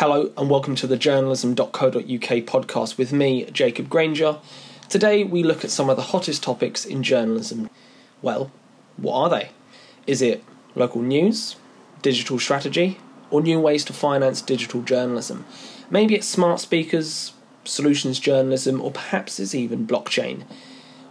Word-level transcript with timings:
Hello, 0.00 0.32
and 0.38 0.48
welcome 0.48 0.74
to 0.76 0.86
the 0.86 0.96
journalism.co.uk 0.96 1.92
podcast 1.92 2.96
with 2.96 3.12
me, 3.12 3.44
Jacob 3.50 3.90
Granger. 3.90 4.38
Today, 4.88 5.24
we 5.24 5.42
look 5.42 5.62
at 5.62 5.70
some 5.70 5.90
of 5.90 5.96
the 5.96 6.04
hottest 6.04 6.42
topics 6.42 6.86
in 6.86 7.02
journalism. 7.02 7.68
Well, 8.22 8.50
what 8.96 9.14
are 9.16 9.28
they? 9.28 9.50
Is 10.06 10.22
it 10.22 10.42
local 10.74 11.02
news, 11.02 11.56
digital 12.00 12.38
strategy, 12.38 12.98
or 13.30 13.42
new 13.42 13.60
ways 13.60 13.84
to 13.84 13.92
finance 13.92 14.40
digital 14.40 14.80
journalism? 14.80 15.44
Maybe 15.90 16.14
it's 16.14 16.26
smart 16.26 16.60
speakers, 16.60 17.34
solutions 17.64 18.18
journalism, 18.18 18.80
or 18.80 18.90
perhaps 18.90 19.38
it's 19.38 19.54
even 19.54 19.86
blockchain. 19.86 20.44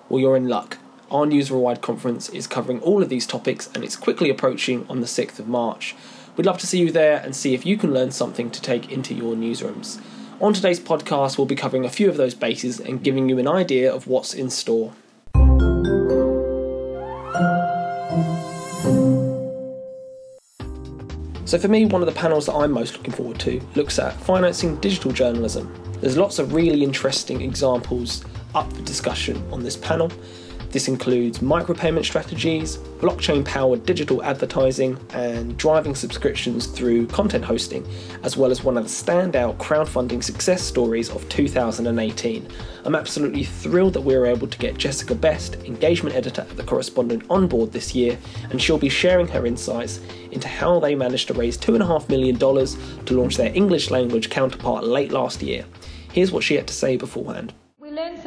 Well, 0.09 0.19
you're 0.19 0.35
in 0.35 0.47
luck. 0.47 0.79
Our 1.11 1.27
Newsrewired 1.27 1.81
conference 1.81 2.27
is 2.29 2.47
covering 2.47 2.79
all 2.81 3.03
of 3.03 3.09
these 3.09 3.27
topics 3.27 3.69
and 3.75 3.83
it's 3.83 3.95
quickly 3.95 4.31
approaching 4.31 4.87
on 4.89 5.01
the 5.01 5.05
6th 5.05 5.37
of 5.37 5.47
March. 5.47 5.95
We'd 6.39 6.45
love 6.45 6.59
to 6.59 6.67
see 6.67 6.79
you 6.79 6.89
there 6.89 7.17
and 7.17 7.35
see 7.35 7.53
if 7.53 7.65
you 7.65 7.75
can 7.75 7.93
learn 7.93 8.11
something 8.11 8.49
to 8.51 8.61
take 8.61 8.93
into 8.93 9.13
your 9.13 9.35
newsrooms. 9.35 10.01
On 10.39 10.53
today's 10.53 10.79
podcast, 10.79 11.37
we'll 11.37 11.45
be 11.45 11.53
covering 11.53 11.83
a 11.83 11.89
few 11.89 12.07
of 12.07 12.15
those 12.15 12.33
bases 12.33 12.79
and 12.79 13.03
giving 13.03 13.27
you 13.27 13.39
an 13.39 13.47
idea 13.49 13.93
of 13.93 14.07
what's 14.07 14.33
in 14.33 14.49
store. 14.49 14.93
So, 21.43 21.59
for 21.59 21.67
me, 21.67 21.83
one 21.87 22.01
of 22.01 22.05
the 22.05 22.15
panels 22.15 22.45
that 22.45 22.53
I'm 22.53 22.71
most 22.71 22.95
looking 22.95 23.13
forward 23.13 23.41
to 23.41 23.59
looks 23.75 23.99
at 23.99 24.13
financing 24.21 24.77
digital 24.77 25.11
journalism. 25.11 25.69
There's 25.99 26.15
lots 26.15 26.39
of 26.39 26.53
really 26.53 26.83
interesting 26.85 27.41
examples 27.41 28.23
up 28.55 28.71
for 28.71 28.81
discussion 28.83 29.45
on 29.51 29.61
this 29.61 29.75
panel, 29.75 30.09
this 30.71 30.87
includes 30.87 31.39
micropayment 31.39 32.05
strategies, 32.05 32.77
blockchain 32.99 33.43
powered 33.43 33.85
digital 33.85 34.23
advertising, 34.23 34.99
and 35.13 35.57
driving 35.57 35.95
subscriptions 35.95 36.67
through 36.67 37.07
content 37.07 37.43
hosting, 37.43 37.87
as 38.21 38.37
well 38.37 38.51
as 38.51 38.63
one 38.63 38.77
of 38.77 38.83
the 38.83 38.89
standout 38.89 39.57
crowdfunding 39.57 40.23
success 40.23 40.61
stories 40.61 41.09
of 41.09 41.27
2018. 41.29 42.47
I'm 42.85 42.95
absolutely 42.95 43.45
thrilled 43.45 43.93
that 43.93 44.01
we 44.01 44.15
were 44.15 44.27
able 44.27 44.47
to 44.47 44.57
get 44.59 44.77
Jessica 44.77 45.15
Best, 45.15 45.55
engagement 45.65 46.15
editor 46.15 46.41
at 46.41 46.55
The 46.55 46.63
Correspondent, 46.63 47.23
on 47.31 47.47
board 47.47 47.71
this 47.71 47.95
year, 47.95 48.17
and 48.51 48.61
she'll 48.61 48.77
be 48.77 48.89
sharing 48.89 49.27
her 49.29 49.47
insights 49.47 49.99
into 50.31 50.47
how 50.47 50.79
they 50.79 50.93
managed 50.93 51.27
to 51.29 51.33
raise 51.33 51.57
$2.5 51.57 52.09
million 52.09 52.37
to 52.37 53.13
launch 53.13 53.37
their 53.37 53.53
English 53.55 53.89
language 53.89 54.29
counterpart 54.29 54.83
late 54.83 55.11
last 55.11 55.41
year. 55.41 55.65
Here's 56.13 56.31
what 56.31 56.43
she 56.43 56.55
had 56.55 56.67
to 56.67 56.73
say 56.73 56.95
beforehand 56.95 57.53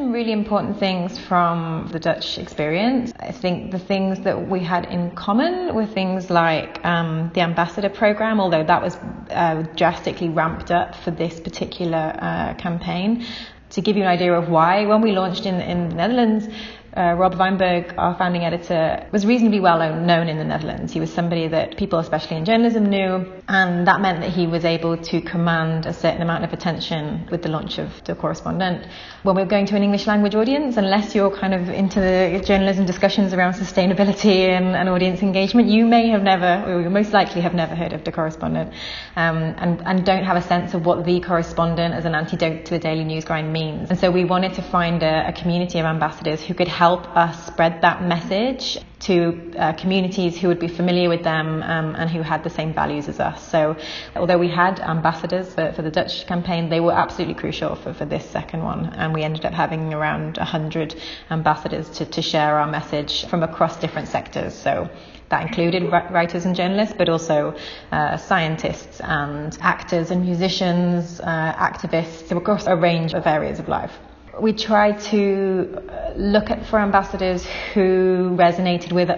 some 0.03 0.12
really 0.12 0.33
important 0.33 0.81
things 0.81 1.17
from 1.17 1.89
the 1.92 2.00
Dutch 2.00 2.36
experience. 2.36 3.12
I 3.20 3.31
think 3.31 3.70
the 3.70 3.78
things 3.78 4.19
that 4.20 4.48
we 4.48 4.58
had 4.58 4.84
in 4.86 5.12
common 5.12 5.77
were 5.77 5.86
things 5.86 6.28
like 6.28 6.84
um, 6.84 7.31
the 7.34 7.41
ambassador 7.41 7.89
program, 7.89 8.41
although 8.41 8.64
that 8.64 8.83
was 8.83 8.97
uh, 9.30 9.62
drastically 9.77 10.28
ramped 10.28 10.73
up 10.73 10.97
for 11.05 11.12
this 11.12 11.39
particular 11.39 12.17
uh, 12.19 12.55
campaign. 12.55 13.25
To 13.70 13.80
give 13.80 13.97
you 13.97 14.03
an 14.03 14.08
idea 14.08 14.33
of 14.33 14.48
why, 14.48 14.86
when 14.86 15.03
we 15.03 15.12
launched 15.12 15.47
in, 15.47 15.61
in 15.61 15.91
the 15.91 15.95
Netherlands, 15.95 16.48
uh, 16.97 17.14
Rob 17.17 17.34
Wijnberg, 17.34 17.95
our 17.97 18.17
founding 18.19 18.42
editor, 18.45 19.06
was 19.12 19.25
reasonably 19.25 19.61
well 19.61 19.78
known 19.78 20.28
in 20.28 20.36
the 20.36 20.45
Netherlands. 20.45 20.92
He 20.92 21.00
was 21.00 21.12
somebody 21.12 21.47
that 21.48 21.77
people, 21.77 22.00
especially 22.00 22.39
in 22.39 22.45
journalism, 22.45 22.91
knew, 22.91 23.25
and 23.48 23.87
that 23.87 24.01
meant 24.01 24.21
that 24.21 24.31
he 24.31 24.47
was 24.47 24.65
able 24.65 24.97
to 24.97 25.21
command 25.21 25.85
a 25.87 25.93
certain 25.93 26.23
amount 26.23 26.45
of 26.45 26.53
attention 26.53 27.27
with 27.31 27.43
the 27.43 27.48
launch 27.48 27.79
of 27.79 27.91
The 28.05 28.15
Correspondent. 28.15 28.87
When 29.25 29.35
we're 29.35 29.47
going 29.47 29.67
to 29.67 29.77
an 29.77 29.83
English 29.83 30.07
language 30.07 30.35
audience, 30.35 30.77
unless 30.77 31.15
you're 31.15 31.37
kind 31.37 31.53
of 31.53 31.69
into 31.69 32.01
the 32.01 32.43
journalism 32.47 32.87
discussions 32.87 33.33
around 33.33 33.55
sustainability 33.55 34.48
and, 34.48 34.77
and 34.77 34.89
audience 34.89 35.23
engagement, 35.23 35.69
you 35.69 35.87
may 35.87 36.09
have 36.09 36.23
never, 36.23 36.65
or 36.67 36.83
you 36.83 36.91
most 36.91 37.13
likely 37.13 37.41
have 37.41 37.55
never 37.55 37.75
heard 37.75 37.93
of 37.93 38.05
The 38.05 38.13
Correspondent, 38.13 38.73
um, 39.17 39.37
and, 39.37 39.83
and 39.85 40.07
don't 40.07 40.25
have 40.25 40.37
a 40.37 40.43
sense 40.43 40.75
of 40.75 40.87
what 40.87 41.05
The 41.05 41.20
Correspondent 41.20 41.95
as 41.95 42.05
an 42.05 42.15
antidote 42.15 42.67
to 42.67 42.70
the 42.70 42.79
daily 42.79 43.05
news 43.05 43.25
grind 43.25 43.53
means. 43.53 43.91
And 43.91 43.98
so 43.98 44.11
we 44.11 44.25
wanted 44.25 44.55
to 44.55 44.63
find 44.63 45.03
a, 45.03 45.29
a 45.29 45.33
community 45.33 45.79
of 45.81 45.87
ambassadors 45.87 46.43
who 46.43 46.55
could 46.55 46.69
help 46.69 47.09
us 47.17 47.47
spread 47.47 47.83
that 47.83 48.03
message 48.03 48.79
to 49.02 49.52
uh, 49.58 49.73
communities 49.73 50.39
who 50.39 50.46
would 50.48 50.61
be 50.61 50.68
familiar 50.68 51.08
with 51.08 51.24
them 51.24 51.63
um, 51.63 51.95
and 51.96 52.08
who 52.08 52.23
had 52.23 52.45
the 52.45 52.51
same 52.51 52.73
values 52.73 53.08
as 53.08 53.18
us. 53.18 53.51
So, 53.51 53.77
although 54.14 54.39
we 54.39 54.48
had 54.48 54.79
ambassadors 54.80 55.52
for, 55.55 55.73
for 55.73 55.83
the 55.83 55.90
Dutch 55.90 56.27
campaign, 56.27 56.68
they 56.68 56.79
were 56.79 56.92
absolutely 56.92 57.35
crucial 57.35 57.74
for, 57.74 57.92
for 57.92 58.05
this 58.05 58.24
second 58.30 58.63
one. 58.63 58.86
And 58.95 59.13
we 59.13 59.24
ended 59.24 59.45
up 59.45 59.52
having 59.52 59.92
around 59.92 60.36
100 60.36 60.95
ambassadors 61.30 61.89
to, 61.90 62.07
to 62.07 62.23
share 62.23 62.58
our 62.58 62.70
message 62.70 63.27
from 63.27 63.42
across 63.42 63.77
different 63.77 64.08
sectors. 64.08 64.55
So, 64.55 64.89
that 65.30 65.46
included 65.46 65.90
writers 65.90 66.45
and 66.45 66.55
journalists, 66.55 66.95
but 66.96 67.08
also 67.08 67.57
uh, 67.90 68.19
scientists 68.19 69.01
and 69.01 69.57
actors 69.63 70.11
and 70.11 70.23
musicians, 70.23 71.20
uh, 71.20 71.55
activists, 71.57 72.30
across 72.36 72.67
a 72.67 72.77
range 72.77 73.14
of 73.14 73.27
areas 73.27 73.58
of 73.58 73.67
life 73.67 73.92
we 74.41 74.53
tried 74.53 75.01
to 75.01 75.83
uh, 75.89 76.13
look 76.17 76.51
at 76.51 76.67
for 76.67 76.79
ambassadors 76.79 77.47
who 77.75 78.35
resonated 78.39 78.93
with 78.93 79.11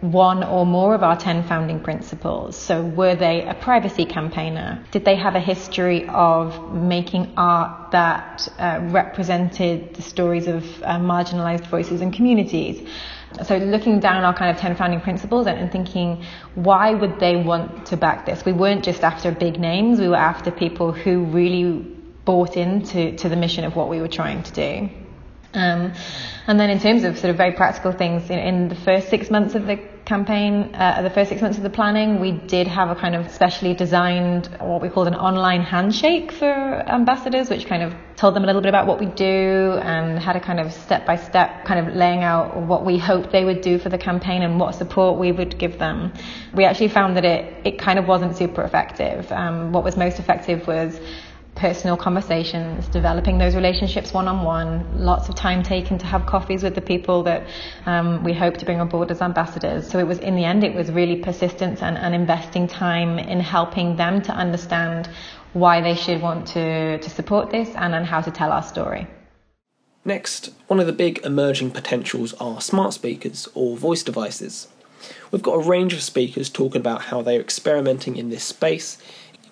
one 0.00 0.42
or 0.42 0.66
more 0.66 0.94
of 0.96 1.02
our 1.04 1.16
10 1.16 1.46
founding 1.46 1.78
principles. 1.78 2.56
So, 2.56 2.82
were 2.84 3.14
they 3.14 3.46
a 3.46 3.54
privacy 3.54 4.04
campaigner? 4.04 4.84
Did 4.90 5.04
they 5.04 5.14
have 5.14 5.36
a 5.36 5.40
history 5.40 6.08
of 6.08 6.74
making 6.74 7.32
art 7.36 7.92
that 7.92 8.48
uh, 8.58 8.80
represented 8.90 9.94
the 9.94 10.02
stories 10.02 10.48
of 10.48 10.64
uh, 10.82 10.98
marginalized 10.98 11.68
voices 11.68 12.00
and 12.00 12.12
communities? 12.12 12.88
So, 13.44 13.58
looking 13.58 14.00
down 14.00 14.24
our 14.24 14.34
kind 14.34 14.54
of 14.54 14.60
10 14.60 14.74
founding 14.74 15.00
principles 15.00 15.46
and, 15.46 15.56
and 15.56 15.70
thinking, 15.70 16.24
why 16.56 16.94
would 16.94 17.20
they 17.20 17.36
want 17.36 17.86
to 17.86 17.96
back 17.96 18.26
this? 18.26 18.44
We 18.44 18.52
weren't 18.52 18.84
just 18.84 19.04
after 19.04 19.30
big 19.30 19.60
names, 19.60 20.00
we 20.00 20.08
were 20.08 20.16
after 20.16 20.50
people 20.50 20.90
who 20.90 21.26
really 21.26 22.01
bought 22.24 22.56
into 22.56 23.16
to 23.16 23.28
the 23.28 23.36
mission 23.36 23.64
of 23.64 23.74
what 23.76 23.88
we 23.88 24.00
were 24.00 24.08
trying 24.08 24.42
to 24.42 24.52
do. 24.52 24.88
Um, 25.54 25.92
and 26.46 26.58
then 26.58 26.70
in 26.70 26.78
terms 26.80 27.04
of 27.04 27.18
sort 27.18 27.30
of 27.30 27.36
very 27.36 27.52
practical 27.52 27.92
things, 27.92 28.30
in, 28.30 28.38
in 28.38 28.68
the 28.68 28.74
first 28.74 29.08
six 29.10 29.30
months 29.30 29.54
of 29.54 29.66
the 29.66 29.76
campaign, 30.04 30.74
uh, 30.74 31.02
the 31.02 31.10
first 31.10 31.28
six 31.28 31.40
months 31.40 31.58
of 31.58 31.62
the 31.62 31.70
planning, 31.70 32.20
we 32.20 32.32
did 32.32 32.66
have 32.66 32.90
a 32.90 32.94
kind 32.94 33.14
of 33.14 33.30
specially 33.30 33.74
designed 33.74 34.46
what 34.60 34.82
we 34.82 34.88
called 34.88 35.06
an 35.06 35.14
online 35.14 35.62
handshake 35.62 36.32
for 36.32 36.46
ambassadors, 36.46 37.48
which 37.50 37.66
kind 37.66 37.82
of 37.82 37.94
told 38.16 38.34
them 38.34 38.42
a 38.42 38.46
little 38.46 38.62
bit 38.62 38.68
about 38.68 38.86
what 38.86 38.98
we 38.98 39.06
do 39.06 39.78
and 39.82 40.18
had 40.18 40.36
a 40.36 40.40
kind 40.40 40.58
of 40.58 40.72
step 40.72 41.06
by 41.06 41.16
step 41.16 41.64
kind 41.64 41.86
of 41.86 41.94
laying 41.94 42.22
out 42.22 42.56
what 42.56 42.84
we 42.84 42.98
hoped 42.98 43.30
they 43.30 43.44
would 43.44 43.60
do 43.60 43.78
for 43.78 43.90
the 43.90 43.98
campaign 43.98 44.42
and 44.42 44.58
what 44.58 44.74
support 44.74 45.18
we 45.18 45.32
would 45.32 45.58
give 45.58 45.78
them. 45.78 46.12
We 46.54 46.64
actually 46.64 46.88
found 46.88 47.16
that 47.16 47.24
it, 47.24 47.66
it 47.66 47.78
kind 47.78 47.98
of 47.98 48.08
wasn't 48.08 48.36
super 48.36 48.62
effective. 48.62 49.30
Um, 49.30 49.72
what 49.72 49.84
was 49.84 49.96
most 49.96 50.18
effective 50.18 50.66
was 50.66 50.98
personal 51.62 51.96
conversations, 51.96 52.88
developing 52.88 53.38
those 53.38 53.54
relationships 53.54 54.12
one 54.12 54.26
on 54.26 54.42
one, 54.42 54.84
lots 54.96 55.28
of 55.28 55.36
time 55.36 55.62
taken 55.62 55.96
to 55.96 56.06
have 56.06 56.26
coffees 56.26 56.60
with 56.64 56.74
the 56.74 56.80
people 56.80 57.22
that 57.22 57.46
um, 57.86 58.24
we 58.24 58.32
hope 58.32 58.56
to 58.56 58.64
bring 58.64 58.80
on 58.80 58.88
board 58.88 59.08
as 59.12 59.22
ambassadors. 59.22 59.88
So 59.88 60.00
it 60.00 60.08
was, 60.08 60.18
in 60.18 60.34
the 60.34 60.44
end, 60.44 60.64
it 60.64 60.74
was 60.74 60.90
really 60.90 61.18
persistence 61.22 61.80
and, 61.80 61.96
and 61.96 62.16
investing 62.16 62.66
time 62.66 63.16
in 63.16 63.38
helping 63.38 63.94
them 63.94 64.20
to 64.22 64.32
understand 64.32 65.08
why 65.52 65.80
they 65.80 65.94
should 65.94 66.20
want 66.20 66.48
to, 66.48 66.98
to 66.98 67.10
support 67.10 67.52
this 67.52 67.68
and 67.76 67.94
on 67.94 68.02
how 68.02 68.20
to 68.20 68.32
tell 68.32 68.50
our 68.50 68.64
story. 68.64 69.06
Next, 70.04 70.50
one 70.66 70.80
of 70.80 70.86
the 70.86 70.92
big 70.92 71.24
emerging 71.24 71.70
potentials 71.70 72.34
are 72.40 72.60
smart 72.60 72.92
speakers 72.92 73.48
or 73.54 73.76
voice 73.76 74.02
devices. 74.02 74.66
We've 75.30 75.48
got 75.48 75.54
a 75.54 75.68
range 75.68 75.92
of 75.94 76.02
speakers 76.02 76.50
talking 76.50 76.80
about 76.80 77.02
how 77.02 77.22
they're 77.22 77.40
experimenting 77.40 78.16
in 78.16 78.30
this 78.30 78.42
space, 78.42 78.98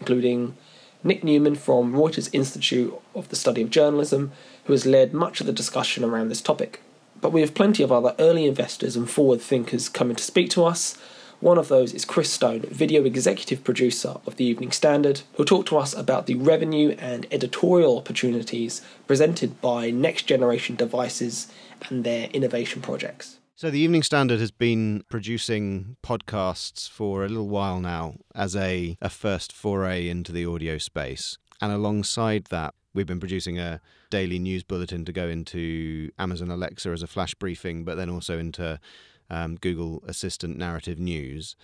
including 0.01 0.57
Nick 1.03 1.25
Newman 1.25 1.55
from 1.55 1.95
Reuters 1.95 2.29
Institute 2.35 2.93
of 3.15 3.31
the 3.31 3.37
Study 3.37 3.63
of 3.63 3.71
Journalism, 3.71 4.33
who 4.65 4.75
has 4.75 4.85
led 4.85 5.15
much 5.15 5.41
of 5.41 5.47
the 5.47 5.53
discussion 5.53 6.05
around 6.05 6.29
this 6.29 6.43
topic. 6.43 6.83
But 7.23 7.33
we 7.33 7.41
have 7.41 7.55
plenty 7.55 7.83
of 7.83 7.91
other 7.91 8.15
early 8.19 8.47
investors 8.47 8.97
and 8.97 9.09
forward 9.09 9.41
thinkers 9.41 9.89
coming 9.89 10.17
to 10.17 10.23
speak 10.23 10.51
to 10.51 10.65
us. 10.65 10.99
One 11.41 11.57
of 11.57 11.69
those 11.69 11.95
is 11.95 12.05
Chris 12.05 12.31
Stone, 12.31 12.61
video 12.69 13.05
executive 13.05 13.65
producer 13.65 14.17
of 14.27 14.37
the 14.37 14.45
Evening 14.45 14.73
Standard, 14.73 15.23
who'll 15.35 15.47
talk 15.47 15.65
to 15.67 15.79
us 15.79 15.95
about 15.95 16.27
the 16.27 16.35
revenue 16.35 16.95
and 16.99 17.27
editorial 17.31 17.97
opportunities 17.97 18.83
presented 19.07 19.59
by 19.63 19.91
next 19.91 20.25
generation 20.25 20.77
devices 20.77 21.51
and 21.89 22.05
their 22.05 22.29
innovation 22.35 22.83
projects. 22.83 23.40
So, 23.61 23.69
the 23.69 23.81
Evening 23.81 24.03
Standard 24.03 24.41
has 24.41 24.51
been 24.51 25.05
producing 25.11 25.99
podcasts 26.03 26.89
for 26.89 27.27
a 27.27 27.29
little 27.29 27.47
while 27.47 27.79
now 27.79 28.15
as 28.35 28.57
a, 28.57 28.97
a 29.03 29.11
first 29.11 29.53
foray 29.53 30.09
into 30.09 30.33
the 30.33 30.47
audio 30.47 30.79
space. 30.79 31.37
And 31.61 31.71
alongside 31.71 32.47
that, 32.47 32.73
we've 32.95 33.07
been 33.07 33.21
producing 33.21 33.59
a 33.59 33.83
daily 34.09 34.39
news 34.39 34.63
bulletin 34.63 35.05
to 35.05 35.13
go 35.13 35.29
into 35.29 36.11
Amazon 36.19 36.51
Alexa 36.51 36.89
as 36.89 37.03
a 37.03 37.07
flash 37.07 37.35
briefing, 37.35 37.85
but 37.85 37.99
then 37.99 38.09
also 38.09 38.39
into 38.39 38.81
um, 39.29 39.57
Google 39.57 40.03
Assistant 40.07 40.57
narrative 40.57 40.99
news. 40.99 41.55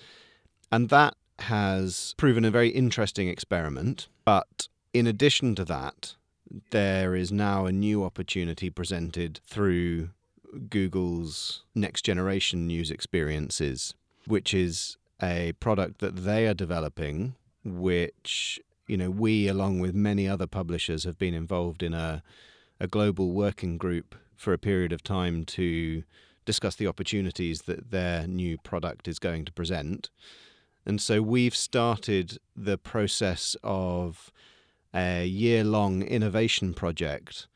And 0.70 0.90
that 0.90 1.14
has 1.38 2.12
proven 2.18 2.44
a 2.44 2.50
very 2.50 2.68
interesting 2.68 3.28
experiment. 3.28 4.08
But 4.26 4.68
in 4.92 5.06
addition 5.06 5.54
to 5.54 5.64
that, 5.64 6.14
there 6.72 7.14
is 7.14 7.32
now 7.32 7.64
a 7.64 7.72
new 7.72 8.04
opportunity 8.04 8.68
presented 8.68 9.40
through 9.46 10.10
Google's 10.70 11.62
next 11.74 12.02
generation 12.02 12.66
news 12.66 12.90
experiences, 12.90 13.94
which 14.26 14.52
is 14.54 14.96
a 15.22 15.52
product 15.60 15.98
that 16.00 16.16
they 16.16 16.46
are 16.46 16.54
developing, 16.54 17.34
which 17.64 18.60
you 18.86 18.96
know, 18.96 19.10
we, 19.10 19.48
along 19.48 19.80
with 19.80 19.94
many 19.94 20.28
other 20.28 20.46
publishers, 20.46 21.04
have 21.04 21.18
been 21.18 21.34
involved 21.34 21.82
in 21.82 21.94
a, 21.94 22.22
a 22.78 22.86
global 22.86 23.32
working 23.32 23.78
group 23.78 24.14
for 24.36 24.52
a 24.52 24.58
period 24.58 24.92
of 24.92 25.02
time 25.02 25.44
to 25.44 26.04
discuss 26.44 26.76
the 26.76 26.86
opportunities 26.86 27.62
that 27.62 27.90
their 27.90 28.26
new 28.26 28.56
product 28.58 29.08
is 29.08 29.18
going 29.18 29.44
to 29.44 29.52
present. 29.52 30.10
And 30.84 31.00
so 31.00 31.20
we've 31.20 31.56
started 31.56 32.38
the 32.54 32.78
process 32.78 33.56
of 33.64 34.30
a 34.94 35.26
year 35.26 35.64
long 35.64 36.02
innovation 36.02 36.72
project 36.72 37.48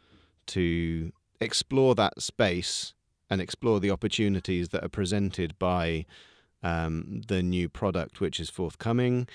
to 0.46 1.12
explore 1.40 1.94
that 1.94 2.20
space 2.20 2.94
and 3.28 3.40
explore 3.40 3.80
the 3.80 3.90
opportunities 3.90 4.70
that 4.70 4.84
are 4.84 4.88
presented 4.88 5.58
by 5.58 6.04
um, 6.62 7.22
the 7.28 7.42
new 7.42 7.68
product 7.68 8.20
which 8.20 8.38
is 8.40 8.50
forthcoming 8.50 9.26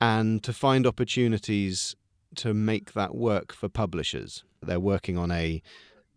and 0.00 0.42
to 0.42 0.52
find 0.52 0.86
opportunities 0.86 1.94
to 2.34 2.52
make 2.52 2.92
that 2.92 3.14
work 3.14 3.52
for 3.52 3.68
publishers. 3.68 4.44
They're 4.62 4.80
working 4.80 5.16
on 5.16 5.30
a 5.30 5.62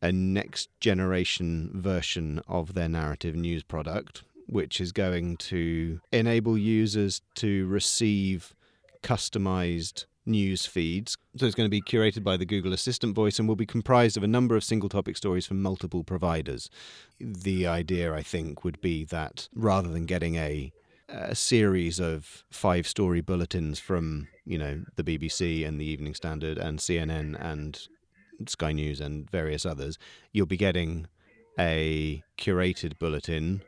a 0.02 0.12
next 0.14 0.70
generation 0.80 1.70
version 1.74 2.42
of 2.48 2.74
their 2.74 2.88
narrative 2.88 3.36
news 3.36 3.64
product, 3.64 4.24
which 4.48 4.80
is 4.80 4.94
going 4.94 5.36
to 5.36 6.00
enable 6.14 6.58
users 6.58 7.22
to 7.36 7.68
receive 7.68 8.56
customized 9.04 10.06
news 10.30 10.66
feeds. 10.66 11.18
So 11.36 11.46
it's 11.46 11.56
going 11.56 11.66
to 11.66 11.70
be 11.70 11.82
curated 11.82 12.24
by 12.24 12.38
the 12.38 12.46
Google 12.46 12.74
Assistant 12.74 13.16
voice 13.16 13.40
and 13.40 13.48
will 13.48 13.56
be 13.56 13.66
comprised 13.66 14.16
of 14.16 14.24
a 14.24 14.28
number 14.28 14.56
of 14.56 14.64
single 14.64 14.90
topic 14.90 15.18
stories 15.18 15.46
from 15.46 15.62
multiple 15.62 16.04
providers. 16.04 16.70
The 17.20 17.68
idea, 17.68 18.14
I 18.14 18.24
think, 18.24 18.64
would 18.64 18.80
be 18.80 19.04
that 19.06 19.50
rather 19.54 19.90
than 19.90 20.06
getting 20.06 20.36
a 20.36 20.72
a 21.12 21.34
series 21.34 22.00
of 22.00 22.44
five 22.52 22.88
story 22.88 23.20
bulletins 23.20 23.80
from 23.80 24.28
you 24.46 24.60
know 24.60 24.84
the 24.96 25.04
BBC 25.04 25.68
and 25.68 25.82
the 25.82 25.86
Evening 25.86 26.14
Standard 26.14 26.60
and 26.60 26.78
CNN 26.78 27.36
and 27.40 27.88
Sky 28.48 28.72
News 28.72 29.02
and 29.02 29.30
various 29.30 29.66
others, 29.66 29.98
you'll 30.32 30.46
be 30.46 30.58
getting 30.58 31.08
a 31.58 32.24
curated 32.38 32.98
bulletin 33.00 33.62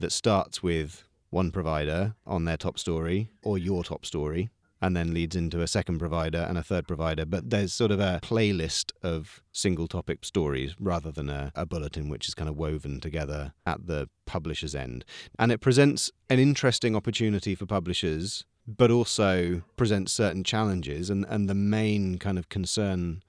that 0.00 0.12
starts 0.12 0.62
with 0.62 1.04
one 1.30 1.50
provider 1.50 2.14
on 2.26 2.44
their 2.44 2.56
top 2.56 2.78
story 2.78 3.30
or 3.42 3.56
your 3.56 3.84
top 3.84 4.04
story 4.04 4.50
and 4.82 4.96
then 4.96 5.12
leads 5.12 5.36
into 5.36 5.60
a 5.60 5.66
second 5.66 5.98
provider 5.98 6.46
and 6.48 6.56
a 6.56 6.62
third 6.62 6.86
provider. 6.88 7.26
But 7.26 7.50
there's 7.50 7.72
sort 7.72 7.90
of 7.90 8.00
a 8.00 8.20
playlist 8.22 8.92
of 9.02 9.42
single 9.52 9.86
topic 9.86 10.24
stories 10.24 10.74
rather 10.80 11.12
than 11.12 11.28
a, 11.28 11.52
a, 11.54 11.66
bulletin 11.66 12.08
which 12.08 12.28
is 12.28 12.34
kind 12.34 12.48
of 12.48 12.56
woven 12.56 13.00
together 13.00 13.52
at 13.66 13.86
the 13.86 14.08
publisher's 14.26 14.74
end. 14.74 15.04
And 15.38 15.52
it 15.52 15.60
presents 15.60 16.10
an 16.28 16.38
interesting 16.38 16.96
opportunity 16.96 17.54
for 17.54 17.66
publishers, 17.66 18.44
but 18.66 18.90
also 18.90 19.62
presents 19.76 20.12
certain 20.12 20.44
challenges. 20.44 21.10
And, 21.10 21.26
and 21.28 21.48
the 21.48 21.54
main 21.54 22.18
kind 22.18 22.38
of 22.38 22.48
concern 22.48 23.22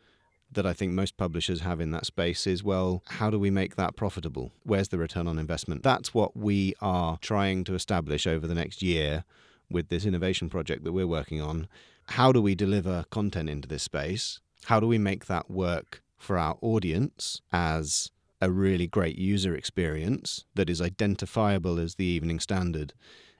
that 0.53 0.65
I 0.65 0.73
think 0.73 0.91
most 0.91 1.17
publishers 1.17 1.61
have 1.61 1.79
in 1.79 1.91
that 1.91 2.05
space 2.05 2.45
is 2.45 2.63
well, 2.63 3.03
how 3.07 3.29
do 3.29 3.39
we 3.39 3.49
make 3.49 3.75
that 3.75 3.95
profitable? 3.95 4.51
Where's 4.63 4.89
the 4.89 4.97
return 4.97 5.27
on 5.27 5.39
investment? 5.39 5.83
That's 5.83 6.13
what 6.13 6.35
we 6.35 6.75
are 6.81 7.17
trying 7.21 7.63
to 7.65 7.73
establish 7.73 8.27
over 8.27 8.47
the 8.47 8.55
next 8.55 8.81
year 8.81 9.23
with 9.71 9.89
this 9.89 10.05
innovation 10.05 10.49
project 10.49 10.83
that 10.83 10.91
we're 10.91 11.07
working 11.07 11.41
on. 11.41 11.67
How 12.05 12.31
do 12.31 12.41
we 12.41 12.55
deliver 12.55 13.05
content 13.09 13.49
into 13.49 13.67
this 13.67 13.83
space? 13.83 14.39
How 14.65 14.79
do 14.79 14.87
we 14.87 14.97
make 14.97 15.25
that 15.25 15.49
work 15.49 16.03
for 16.17 16.37
our 16.37 16.57
audience 16.61 17.41
as 17.51 18.11
a 18.41 18.51
really 18.51 18.87
great 18.87 19.17
user 19.17 19.55
experience 19.55 20.45
that 20.55 20.69
is 20.69 20.81
identifiable 20.81 21.79
as 21.79 21.95
the 21.95 22.05
Evening 22.05 22.39
Standard 22.39 22.93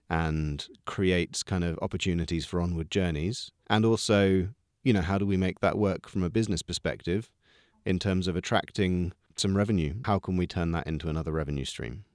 and 0.09 0.67
creates 0.85 1.43
kind 1.43 1.63
of 1.63 1.79
opportunities 1.81 2.45
for 2.45 2.61
onward 2.61 2.91
journeys? 2.91 3.51
And 3.69 3.85
also, 3.85 4.49
you 4.83 4.93
know, 4.93 5.01
how 5.01 5.17
do 5.17 5.25
we 5.25 5.37
make 5.37 5.59
that 5.59 5.77
work 5.77 6.07
from 6.07 6.23
a 6.23 6.29
business 6.29 6.61
perspective 6.61 7.29
in 7.85 7.99
terms 7.99 8.27
of 8.27 8.35
attracting 8.35 9.13
some 9.35 9.57
revenue? 9.57 9.95
How 10.05 10.19
can 10.19 10.37
we 10.37 10.47
turn 10.47 10.71
that 10.71 10.87
into 10.87 11.09
another 11.09 11.31
revenue 11.31 11.65
stream? 11.65 12.05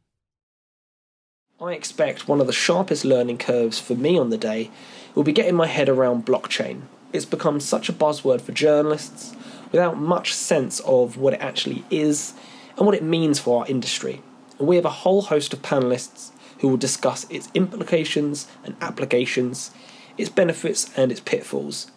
I 1.59 1.73
expect 1.73 2.29
one 2.29 2.43
of 2.43 2.47
the 2.47 2.53
sharpest 2.53 3.03
learning 3.03 3.39
curves 3.39 3.81
for 3.81 3.95
me 3.95 4.19
on 4.19 4.29
the 4.29 4.37
day 4.37 4.71
will 5.15 5.23
be 5.23 5.33
getting 5.33 5.55
my 5.55 5.67
head 5.67 5.89
around 5.89 6.27
blockchain. 6.27 6.83
It's 7.15 7.25
become 7.25 7.61
such 7.61 7.89
a 7.89 7.95
buzzword 7.95 8.43
for 8.43 8.53
journalists 8.53 9.35
without 9.73 9.97
much 9.97 10.35
sense 10.35 10.81
of 10.81 11.17
what 11.17 11.33
it 11.33 11.41
actually 11.41 11.83
is 11.91 12.35
and 12.77 12.85
what 12.85 12.95
it 12.95 13.03
means 13.03 13.39
for 13.39 13.61
our 13.61 13.67
industry. 13.69 14.21
And 14.59 14.69
we 14.69 14.77
have 14.77 14.85
a 14.85 14.91
whole 14.91 15.23
host 15.23 15.55
of 15.55 15.63
panelists 15.63 16.31
who 16.59 16.69
will 16.69 16.77
discuss 16.77 17.25
its 17.31 17.49
implications 17.55 18.49
and 18.63 18.77
applications, 18.83 19.71
its 20.19 20.29
benefits 20.29 20.91
and 20.95 21.11
its 21.11 21.21
pitfalls. 21.21 21.91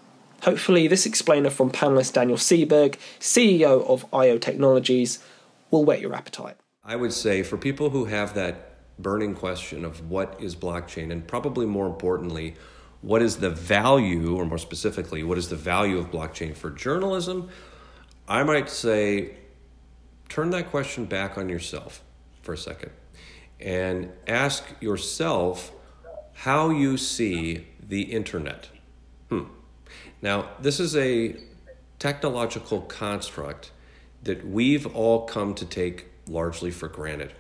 Hopefully, 0.44 0.88
this 0.88 1.06
explainer 1.06 1.50
from 1.50 1.70
panelist 1.70 2.14
Daniel 2.14 2.38
Sieberg, 2.38 2.96
CEO 3.20 3.86
of 3.90 4.06
IO 4.14 4.38
Technologies, 4.38 5.20
will 5.70 5.84
whet 5.84 6.00
your 6.00 6.16
appetite. 6.16 6.56
I 6.82 6.96
would 6.96 7.12
say 7.12 7.44
for 7.44 7.58
people 7.58 7.90
who 7.90 8.06
have 8.06 8.34
that 8.36 8.69
burning 9.02 9.34
question 9.34 9.86
of 9.86 10.10
what 10.10 10.38
is 10.40 10.56
blockchain, 10.56 11.12
and 11.12 11.28
probably 11.28 11.66
more 11.66 11.88
importantly, 11.88 12.56
what 13.02 13.22
is 13.22 13.38
the 13.38 13.50
value, 13.50 14.36
or 14.36 14.46
more 14.46 14.58
specifically, 14.58 15.24
what 15.24 15.38
is 15.38 15.50
the 15.50 15.56
value 15.56 15.98
of 15.98 16.12
blockchain 16.12 16.56
for 16.56 16.70
journalism? 16.70 17.50
I 18.28 18.44
might 18.44 18.70
say 18.70 19.38
turn 20.28 20.52
that 20.52 20.70
question 20.70 21.06
back 21.06 21.38
on 21.38 21.50
yourself 21.50 22.04
for 22.42 22.54
a 22.54 22.58
second 22.58 22.92
and 23.60 24.12
ask 24.28 24.64
yourself 24.80 25.72
how 26.34 26.70
you 26.70 26.98
see 26.98 27.68
the 27.82 28.04
internet. 28.04 28.70
Hmm. 29.30 29.46
Now, 30.22 30.50
this 30.62 30.80
is 30.80 30.96
a 30.96 31.36
technological 31.98 32.82
construct 32.82 33.72
that 34.24 34.48
we've 34.48 34.86
all 34.96 35.26
come 35.26 35.54
to 35.56 35.66
take 35.66 36.08
largely 36.28 36.72
for 36.72 36.88
granted. 36.88 37.34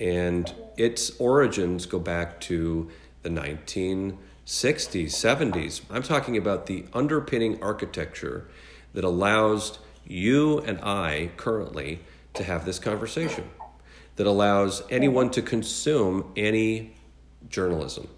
And 0.00 0.52
its 0.76 1.10
origins 1.18 1.86
go 1.86 1.98
back 1.98 2.40
to 2.42 2.90
the 3.22 3.28
1960s, 3.28 4.16
70s. 4.46 5.80
I'm 5.90 6.02
talking 6.02 6.36
about 6.36 6.66
the 6.66 6.84
underpinning 6.92 7.62
architecture 7.62 8.48
that 8.92 9.04
allows 9.04 9.78
you 10.06 10.58
and 10.60 10.80
I 10.80 11.30
currently 11.36 12.00
to 12.34 12.44
have 12.44 12.64
this 12.64 12.78
conversation, 12.78 13.48
that 14.16 14.26
allows 14.26 14.82
anyone 14.90 15.30
to 15.30 15.42
consume 15.42 16.32
any 16.36 16.94
journalism. 17.48 18.08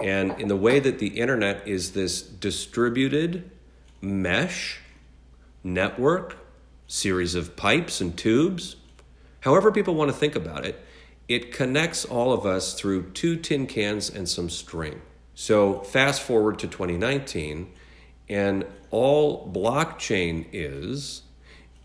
And 0.00 0.38
in 0.40 0.48
the 0.48 0.56
way 0.56 0.78
that 0.80 0.98
the 0.98 1.08
internet 1.08 1.66
is 1.66 1.92
this 1.92 2.22
distributed 2.22 3.50
mesh 4.00 4.80
network, 5.64 6.36
series 6.86 7.34
of 7.34 7.56
pipes 7.56 8.00
and 8.00 8.16
tubes 8.16 8.76
However, 9.46 9.70
people 9.70 9.94
want 9.94 10.10
to 10.10 10.16
think 10.16 10.34
about 10.34 10.66
it, 10.66 10.84
it 11.28 11.52
connects 11.52 12.04
all 12.04 12.32
of 12.32 12.44
us 12.44 12.74
through 12.74 13.12
two 13.12 13.36
tin 13.36 13.68
cans 13.68 14.10
and 14.10 14.28
some 14.28 14.50
string. 14.50 15.00
So, 15.36 15.82
fast 15.82 16.22
forward 16.22 16.58
to 16.58 16.66
2019, 16.66 17.72
and 18.28 18.66
all 18.90 19.48
blockchain 19.52 20.46
is 20.52 21.22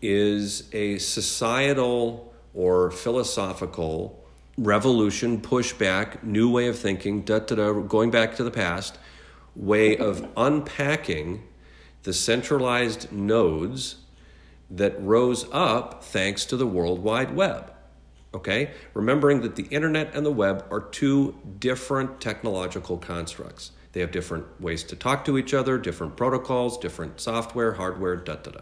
is 0.00 0.68
a 0.72 0.98
societal 0.98 2.34
or 2.52 2.90
philosophical 2.90 4.24
revolution, 4.58 5.40
pushback, 5.40 6.24
new 6.24 6.50
way 6.50 6.66
of 6.66 6.76
thinking, 6.76 7.22
da, 7.22 7.38
da, 7.38 7.54
da, 7.54 7.72
going 7.82 8.10
back 8.10 8.34
to 8.34 8.42
the 8.42 8.50
past, 8.50 8.98
way 9.54 9.96
of 9.96 10.28
unpacking 10.36 11.44
the 12.02 12.12
centralized 12.12 13.12
nodes 13.12 13.98
that 14.72 15.00
rose 15.02 15.46
up 15.52 16.02
thanks 16.02 16.44
to 16.46 16.56
the 16.56 16.66
World 16.66 16.98
Wide 17.00 17.34
Web. 17.34 17.72
Okay? 18.34 18.70
Remembering 18.94 19.42
that 19.42 19.56
the 19.56 19.64
internet 19.64 20.14
and 20.14 20.24
the 20.24 20.32
web 20.32 20.64
are 20.70 20.80
two 20.80 21.36
different 21.58 22.20
technological 22.20 22.96
constructs. 22.96 23.72
They 23.92 24.00
have 24.00 24.10
different 24.10 24.60
ways 24.60 24.82
to 24.84 24.96
talk 24.96 25.24
to 25.26 25.36
each 25.36 25.52
other, 25.52 25.76
different 25.76 26.16
protocols, 26.16 26.78
different 26.78 27.20
software, 27.20 27.72
hardware, 27.72 28.16
da 28.16 28.36
da 28.36 28.50
da. 28.52 28.60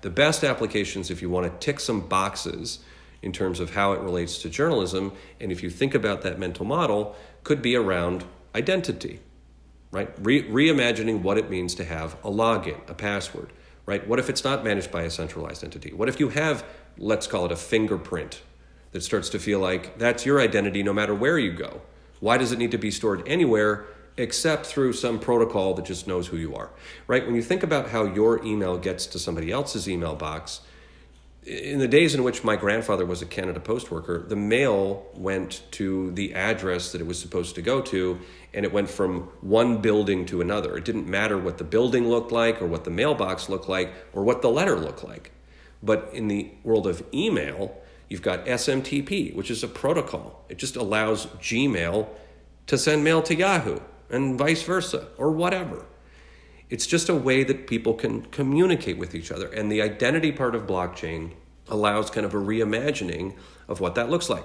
The 0.00 0.10
best 0.10 0.42
applications, 0.42 1.10
if 1.10 1.22
you 1.22 1.30
want 1.30 1.46
to 1.46 1.64
tick 1.64 1.78
some 1.78 2.00
boxes 2.00 2.80
in 3.22 3.32
terms 3.32 3.60
of 3.60 3.74
how 3.74 3.92
it 3.92 4.00
relates 4.00 4.38
to 4.38 4.50
journalism, 4.50 5.12
and 5.40 5.52
if 5.52 5.62
you 5.62 5.70
think 5.70 5.94
about 5.94 6.22
that 6.22 6.38
mental 6.38 6.64
model, 6.64 7.16
could 7.44 7.62
be 7.62 7.76
around 7.76 8.24
identity, 8.54 9.20
right? 9.92 10.10
Re- 10.20 10.48
reimagining 10.48 11.22
what 11.22 11.38
it 11.38 11.50
means 11.50 11.74
to 11.76 11.84
have 11.84 12.14
a 12.24 12.30
login, 12.30 12.78
a 12.88 12.94
password, 12.94 13.52
right? 13.88 14.06
What 14.06 14.18
if 14.18 14.28
it's 14.28 14.44
not 14.44 14.62
managed 14.64 14.90
by 14.92 15.04
a 15.04 15.10
centralized 15.10 15.64
entity? 15.64 15.94
What 15.94 16.10
if 16.10 16.20
you 16.20 16.28
have, 16.28 16.62
let's 16.98 17.26
call 17.26 17.46
it 17.46 17.52
a 17.52 17.56
fingerprint 17.56 18.42
that 18.92 19.02
starts 19.02 19.30
to 19.30 19.38
feel 19.38 19.60
like 19.60 19.98
that's 19.98 20.26
your 20.26 20.42
identity 20.42 20.82
no 20.82 20.92
matter 20.92 21.14
where 21.14 21.38
you 21.38 21.52
go? 21.52 21.80
Why 22.20 22.36
does 22.36 22.52
it 22.52 22.58
need 22.58 22.70
to 22.72 22.76
be 22.76 22.90
stored 22.90 23.26
anywhere 23.26 23.86
except 24.18 24.66
through 24.66 24.92
some 24.92 25.18
protocol 25.18 25.72
that 25.72 25.86
just 25.86 26.06
knows 26.06 26.26
who 26.26 26.36
you 26.36 26.54
are, 26.54 26.68
right? 27.06 27.24
When 27.24 27.34
you 27.34 27.40
think 27.40 27.62
about 27.62 27.88
how 27.88 28.04
your 28.04 28.44
email 28.44 28.76
gets 28.76 29.06
to 29.06 29.18
somebody 29.18 29.50
else's 29.50 29.88
email 29.88 30.14
box, 30.14 30.60
in 31.46 31.78
the 31.78 31.88
days 31.88 32.14
in 32.14 32.22
which 32.22 32.44
my 32.44 32.56
grandfather 32.56 33.06
was 33.06 33.22
a 33.22 33.26
Canada 33.26 33.58
Post 33.58 33.90
worker, 33.90 34.18
the 34.18 34.36
mail 34.36 35.06
went 35.14 35.62
to 35.70 36.10
the 36.10 36.34
address 36.34 36.92
that 36.92 37.00
it 37.00 37.06
was 37.06 37.18
supposed 37.18 37.54
to 37.54 37.62
go 37.62 37.80
to, 37.80 38.20
and 38.54 38.64
it 38.64 38.72
went 38.72 38.90
from 38.90 39.28
one 39.40 39.78
building 39.78 40.26
to 40.26 40.40
another. 40.40 40.76
It 40.76 40.84
didn't 40.84 41.06
matter 41.08 41.36
what 41.38 41.58
the 41.58 41.64
building 41.64 42.08
looked 42.08 42.32
like, 42.32 42.62
or 42.62 42.66
what 42.66 42.84
the 42.84 42.90
mailbox 42.90 43.48
looked 43.48 43.68
like, 43.68 43.92
or 44.12 44.24
what 44.24 44.42
the 44.42 44.50
letter 44.50 44.76
looked 44.76 45.04
like. 45.04 45.32
But 45.82 46.10
in 46.12 46.28
the 46.28 46.50
world 46.64 46.86
of 46.86 47.04
email, 47.12 47.76
you've 48.08 48.22
got 48.22 48.46
SMTP, 48.46 49.34
which 49.34 49.50
is 49.50 49.62
a 49.62 49.68
protocol. 49.68 50.44
It 50.48 50.58
just 50.58 50.76
allows 50.76 51.26
Gmail 51.26 52.08
to 52.66 52.78
send 52.78 53.04
mail 53.04 53.22
to 53.22 53.34
Yahoo 53.34 53.80
and 54.10 54.38
vice 54.38 54.62
versa, 54.62 55.08
or 55.18 55.30
whatever. 55.30 55.84
It's 56.70 56.86
just 56.86 57.08
a 57.08 57.14
way 57.14 57.44
that 57.44 57.66
people 57.66 57.94
can 57.94 58.22
communicate 58.22 58.98
with 58.98 59.14
each 59.14 59.30
other. 59.30 59.48
And 59.48 59.70
the 59.70 59.82
identity 59.82 60.32
part 60.32 60.54
of 60.54 60.66
blockchain 60.66 61.32
allows 61.68 62.10
kind 62.10 62.26
of 62.26 62.34
a 62.34 62.38
reimagining 62.38 63.36
of 63.68 63.80
what 63.80 63.94
that 63.94 64.10
looks 64.10 64.30
like. 64.30 64.44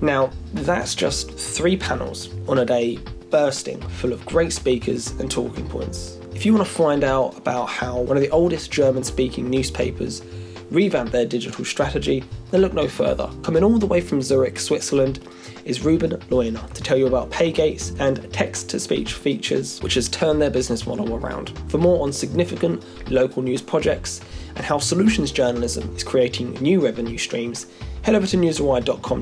Now, 0.00 0.30
that's 0.52 0.94
just 0.94 1.32
three 1.32 1.76
panels 1.76 2.28
on 2.48 2.58
a 2.58 2.64
day 2.64 2.98
bursting 3.30 3.80
full 3.88 4.12
of 4.12 4.24
great 4.26 4.52
speakers 4.52 5.10
and 5.12 5.30
talking 5.30 5.68
points. 5.68 6.18
If 6.34 6.44
you 6.44 6.52
want 6.52 6.66
to 6.66 6.72
find 6.72 7.02
out 7.02 7.36
about 7.38 7.66
how 7.66 8.00
one 8.00 8.16
of 8.16 8.22
the 8.22 8.30
oldest 8.30 8.70
German 8.70 9.02
speaking 9.02 9.48
newspapers 9.48 10.22
revamped 10.70 11.12
their 11.12 11.24
digital 11.24 11.64
strategy, 11.64 12.24
then 12.50 12.60
look 12.60 12.74
no 12.74 12.88
further. 12.88 13.30
Coming 13.42 13.64
all 13.64 13.78
the 13.78 13.86
way 13.86 14.00
from 14.00 14.20
Zurich, 14.20 14.58
Switzerland, 14.58 15.20
is 15.64 15.80
Rouven 15.80 16.10
Leuener 16.28 16.72
to 16.74 16.82
tell 16.82 16.96
you 16.96 17.06
about 17.06 17.30
PayGates 17.30 17.98
and 17.98 18.32
text 18.32 18.68
to 18.70 18.80
speech 18.80 19.14
features, 19.14 19.80
which 19.82 19.94
has 19.94 20.08
turned 20.08 20.40
their 20.40 20.50
business 20.50 20.86
model 20.86 21.14
around. 21.14 21.52
For 21.68 21.78
more 21.78 22.02
on 22.02 22.12
significant 22.12 22.84
local 23.10 23.42
news 23.42 23.62
projects 23.62 24.20
and 24.54 24.64
how 24.64 24.78
solutions 24.78 25.32
journalism 25.32 25.94
is 25.96 26.04
creating 26.04 26.52
new 26.54 26.84
revenue 26.84 27.18
streams, 27.18 27.66
head 28.06 28.14
over 28.14 28.24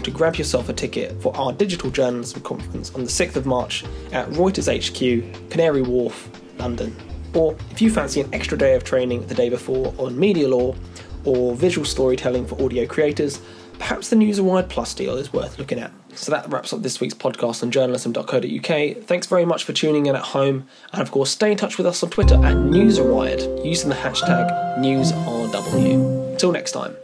to 0.02 0.10
grab 0.10 0.36
yourself 0.36 0.68
a 0.68 0.72
ticket 0.74 1.18
for 1.22 1.34
our 1.38 1.54
digital 1.54 1.90
journalism 1.90 2.42
conference 2.42 2.94
on 2.94 3.00
the 3.00 3.10
6th 3.10 3.34
of 3.34 3.46
March 3.46 3.82
at 4.12 4.28
Reuters 4.28 4.68
HQ, 4.68 5.50
Canary 5.50 5.80
Wharf, 5.80 6.28
London. 6.58 6.94
Or 7.32 7.56
if 7.70 7.80
you 7.80 7.90
fancy 7.90 8.20
an 8.20 8.28
extra 8.34 8.58
day 8.58 8.74
of 8.74 8.84
training 8.84 9.26
the 9.26 9.34
day 9.34 9.48
before 9.48 9.94
on 9.96 10.18
media 10.18 10.48
law 10.48 10.76
or 11.24 11.54
visual 11.54 11.86
storytelling 11.86 12.46
for 12.46 12.62
audio 12.62 12.86
creators, 12.86 13.40
perhaps 13.78 14.10
the 14.10 14.16
Newsrewired 14.16 14.68
Plus 14.68 14.92
deal 14.92 15.16
is 15.16 15.32
worth 15.32 15.58
looking 15.58 15.78
at. 15.78 15.90
So 16.14 16.30
that 16.32 16.52
wraps 16.52 16.74
up 16.74 16.82
this 16.82 17.00
week's 17.00 17.14
podcast 17.14 17.62
on 17.62 17.70
journalism.co.uk. 17.70 19.04
Thanks 19.06 19.26
very 19.26 19.46
much 19.46 19.64
for 19.64 19.72
tuning 19.72 20.04
in 20.04 20.14
at 20.14 20.22
home, 20.22 20.68
and 20.92 21.00
of 21.00 21.10
course, 21.10 21.30
stay 21.30 21.50
in 21.50 21.56
touch 21.56 21.78
with 21.78 21.86
us 21.86 22.02
on 22.02 22.10
Twitter 22.10 22.34
at 22.34 22.54
Newsrewired 22.54 23.64
using 23.64 23.88
the 23.88 23.96
hashtag 23.96 24.76
NewsRW. 24.76 26.32
Until 26.32 26.52
next 26.52 26.72
time. 26.72 26.94